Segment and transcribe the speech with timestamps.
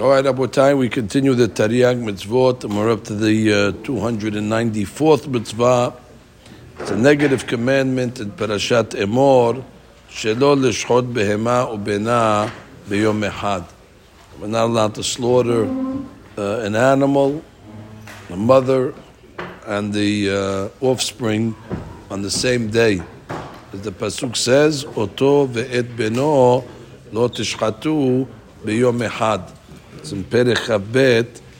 [0.00, 5.28] All right, Abotai, we continue the Tariag mitzvot, and we're up to the uh, 294th
[5.28, 5.92] mitzvah.
[6.78, 9.62] It's a negative commandment in Parashat Emor,
[10.08, 12.50] shelo lishchot behema ubena
[12.88, 13.66] beyom echad.
[14.40, 15.64] We're not allowed to slaughter
[16.38, 17.44] uh, an animal,
[18.30, 18.94] the mother,
[19.66, 21.54] and the uh, offspring
[22.10, 23.02] on the same day.
[23.74, 26.64] As the pasuk says, "Oto ve'et beno
[27.12, 28.26] lo tishchatu
[28.64, 29.58] beyom echad."
[30.02, 30.66] It's in Perech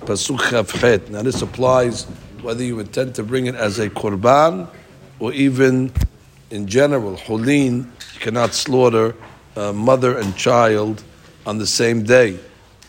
[0.00, 1.08] Pasuk Chavchet.
[1.08, 2.02] Now this applies
[2.42, 4.68] whether you intend to bring it as a korban
[5.20, 5.92] or even
[6.50, 9.14] in general, Hulin, you cannot slaughter
[9.54, 11.04] mother and child
[11.46, 12.36] on the same day.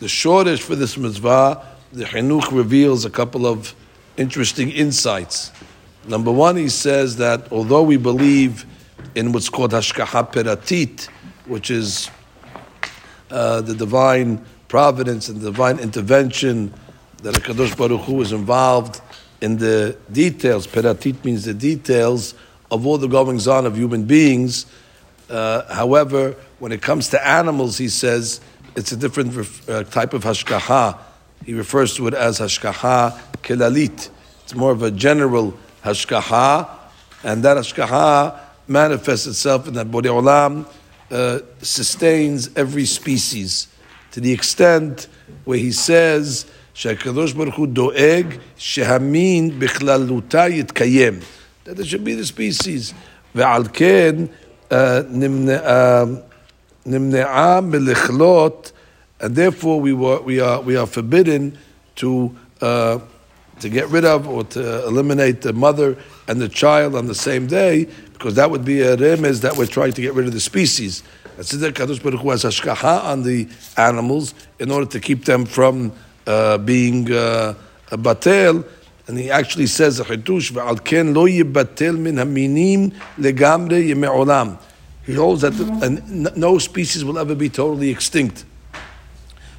[0.00, 3.72] The shoresh for this mitzvah, the Chinuch reveals a couple of
[4.16, 5.52] interesting insights.
[6.08, 8.66] Number one, he says that although we believe
[9.14, 11.04] in what's called Hashgacha Peratit,
[11.46, 12.10] which is
[13.30, 16.72] uh, the divine providence and divine intervention
[17.22, 19.00] that Hakadosh Baruch Hu is involved
[19.40, 20.66] in the details.
[20.66, 22.34] Peratit means the details
[22.70, 24.66] of all the goings on of human beings.
[25.30, 28.40] Uh, however, when it comes to animals, he says
[28.74, 29.36] it's a different
[29.68, 30.98] uh, type of hashgacha.
[31.44, 34.10] He refers to it as hashgacha kelalit.
[34.42, 36.68] It's more of a general hashgacha,
[37.22, 40.66] and that hashgacha manifests itself in that Borei Olam
[41.10, 43.68] uh, sustains every species
[44.15, 45.07] to the extent
[45.45, 48.25] where he says שהקדוש ברוך הוא דואג
[48.57, 51.19] שהמין בכללותה יתקיים.
[51.65, 52.93] That there should be the species.
[53.35, 54.15] ועל כן
[56.85, 58.71] נמנעה מלכלות,
[59.19, 61.57] and therefore we, were, we, are, we are forbidden
[61.95, 62.97] to, uh,
[63.59, 65.95] to get rid of or to eliminate the mother
[66.27, 69.67] and the child on the same day, because that would be a remez that we're
[69.67, 71.03] trying to get rid of the species.
[71.36, 75.44] That's the Kadosh Baruch Hu has hashgacha on the animals in order to keep them
[75.44, 75.92] from
[76.26, 77.54] uh, being uh,
[77.90, 78.66] a batel.
[79.06, 84.58] And he actually says, "Al ken lo yibatel min haminim legamre olam."
[85.04, 88.44] He holds that the, no species will ever be totally extinct.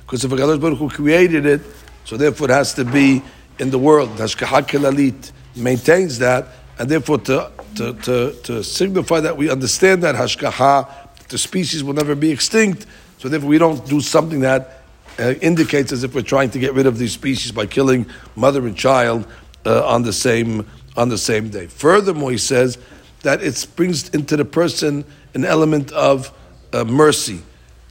[0.01, 1.61] Because if Kadosh Baruch Hu created it,
[2.05, 3.21] so therefore it has to be
[3.59, 4.09] in the world.
[4.17, 6.47] Hashgacha kelalit maintains that,
[6.79, 11.93] and therefore to, to, to, to signify that we understand that hashgacha the species will
[11.93, 12.85] never be extinct.
[13.17, 14.83] So therefore, we don't do something that
[15.19, 18.05] uh, indicates as if we're trying to get rid of these species by killing
[18.35, 19.27] mother and child
[19.65, 21.67] uh, on the same on the same day.
[21.67, 22.77] Furthermore, he says
[23.21, 26.31] that it brings into the person an element of
[26.73, 27.41] uh, mercy.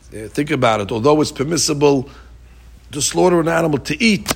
[0.08, 0.90] Uh, think about it.
[0.90, 2.08] Although it's permissible
[2.92, 4.34] to slaughter an animal to eat,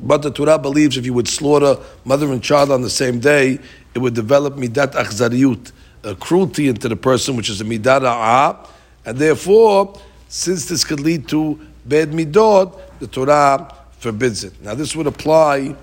[0.00, 3.58] but the Torah believes if you would slaughter mother and child on the same day,
[3.94, 5.72] it would develop midat achzariut
[6.04, 8.66] a cruelty into the person, which is a midah
[9.04, 14.60] and therefore, since this could lead to bad midot, the Torah forbids it.
[14.62, 15.74] Now, this would apply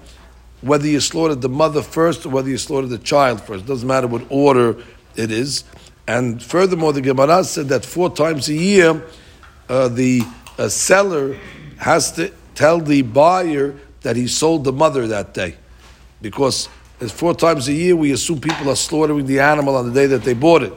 [0.62, 3.64] whether you slaughtered the mother first or whether you slaughtered the child first.
[3.64, 4.78] It doesn't matter what order
[5.16, 5.64] it is.
[6.08, 9.04] And furthermore, the Gemara said that four times a year,
[9.70, 10.22] uh, the
[10.60, 11.36] uh, seller
[11.78, 15.56] has to tell the buyer that he sold the mother that day,
[16.22, 19.94] because as four times a year, we assume people are slaughtering the animal on the
[19.94, 20.74] day that they bought it.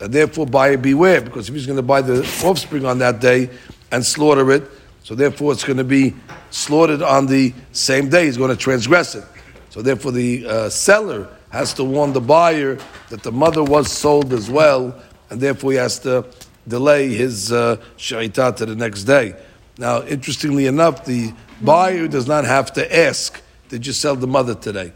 [0.00, 3.50] And therefore, buyer beware, because if he's going to buy the offspring on that day
[3.90, 4.64] and slaughter it,
[5.02, 6.14] so therefore it's going to be
[6.50, 8.26] slaughtered on the same day.
[8.26, 9.24] He's going to transgress it.
[9.70, 12.78] So therefore, the uh, seller has to warn the buyer
[13.10, 14.94] that the mother was sold as well,
[15.30, 16.26] and therefore he has to
[16.66, 19.34] delay his uh, to the next day.
[19.78, 24.54] Now, interestingly enough, the buyer does not have to ask, "Did you sell the mother
[24.54, 24.92] today?"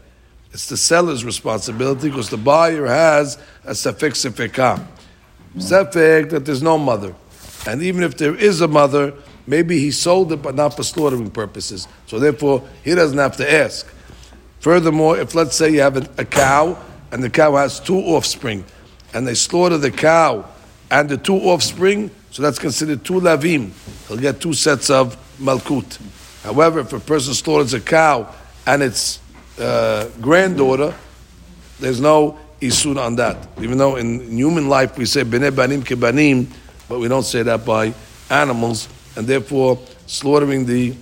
[0.53, 4.85] It's the seller's responsibility because the buyer has a sefek sefekah.
[5.57, 7.15] Sefek that there's no mother.
[7.65, 9.15] And even if there is a mother,
[9.47, 11.87] maybe he sold it but not for slaughtering purposes.
[12.05, 13.91] So therefore, he doesn't have to ask.
[14.59, 16.77] Furthermore, if let's say you have a, a cow
[17.11, 18.63] and the cow has two offspring,
[19.13, 20.45] and they slaughter the cow
[20.91, 23.71] and the two offspring, so that's considered two lavim.
[24.07, 25.99] He'll get two sets of malkut.
[26.43, 28.33] However, if a person slaughters a cow
[28.65, 29.19] and it's
[29.59, 30.93] uh, granddaughter,
[31.79, 33.47] there's no issur on that.
[33.61, 36.47] Even though in human life we say bene banim kebanim,
[36.87, 37.93] but we don't say that by
[38.29, 40.95] animals, and therefore slaughtering the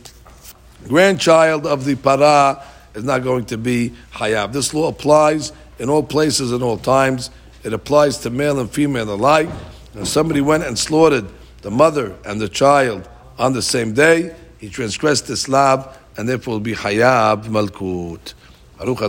[0.87, 2.63] grandchild of the para
[2.93, 4.51] is not going to be hayab.
[4.51, 7.29] This law applies in all places and all times.
[7.63, 9.49] It applies to male and female alike.
[9.93, 11.27] If somebody went and slaughtered
[11.61, 13.07] the mother and the child
[13.37, 18.33] on the same day, he transgressed the slab and therefore will be hayab malkut.
[18.81, 19.03] Baruch